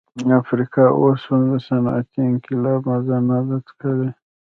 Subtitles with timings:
[0.41, 4.09] افریقا اوس هم د صنعتي انقلاب مزه نه ده څکلې.